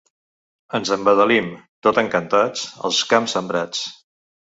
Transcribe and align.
Ens 0.79 0.91
embadalim, 0.95 1.51
tot 1.89 2.01
encantats, 2.05 2.67
als 2.91 3.07
camps 3.15 3.41
sembrats. 3.41 3.89